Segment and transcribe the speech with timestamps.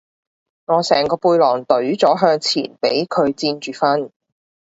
[0.65, 4.09] 我成個背囊隊咗向前俾佢墊住瞓